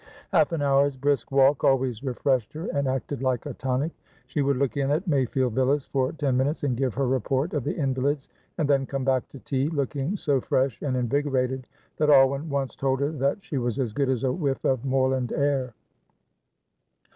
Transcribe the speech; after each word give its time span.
Half 0.31 0.51
an 0.51 0.63
hour's 0.63 0.97
brisk 0.97 1.31
walk 1.31 1.63
always 1.63 2.03
refreshed 2.03 2.53
her 2.53 2.65
and 2.73 2.87
acted 2.87 3.21
like 3.21 3.45
a 3.45 3.53
tonic. 3.53 3.91
She 4.25 4.41
would 4.41 4.57
look 4.57 4.75
in 4.75 4.89
at 4.89 5.07
Mayfield 5.07 5.53
Villas 5.53 5.85
for 5.85 6.11
ten 6.11 6.35
minutes 6.37 6.63
and 6.63 6.75
give 6.75 6.95
her 6.95 7.07
report 7.07 7.53
of 7.53 7.63
the 7.63 7.75
invalids, 7.75 8.27
and 8.57 8.67
then 8.67 8.87
come 8.87 9.03
back 9.05 9.29
to 9.29 9.37
tea 9.37 9.69
looking 9.69 10.17
so 10.17 10.41
fresh 10.41 10.81
and 10.81 10.97
invigorated 10.97 11.67
that 11.97 12.09
Alwyn 12.09 12.49
once 12.49 12.75
told 12.75 12.99
her 12.99 13.11
that 13.11 13.43
she 13.43 13.59
was 13.59 13.77
as 13.77 13.93
good 13.93 14.09
as 14.09 14.23
a 14.23 14.31
whiff 14.33 14.65
of 14.65 14.83
moorland 14.85 15.33
air. 15.33 15.75